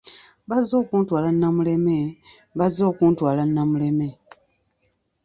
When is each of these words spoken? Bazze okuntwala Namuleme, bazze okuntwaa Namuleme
Bazze 0.49 0.73
okuntwala 0.83 1.27
Namuleme, 1.39 1.99
bazze 2.57 2.81
okuntwaa 2.91 3.43
Namuleme 3.53 4.09